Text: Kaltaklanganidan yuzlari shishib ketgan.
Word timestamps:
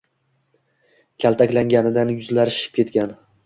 Kaltaklanganidan 1.25 2.17
yuzlari 2.17 2.59
shishib 2.59 2.77
ketgan. 2.83 3.19